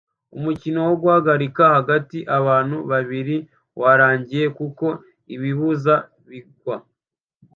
Umukino 0.37 0.79
wo 0.87 0.95
guhagarika 1.01 1.63
hagati 1.75 2.17
yabantu 2.29 2.77
babiri 2.91 3.35
warangiye 3.81 4.45
kuko 4.57 4.85
ibibuza 5.35 5.95
bigwa 6.29 6.77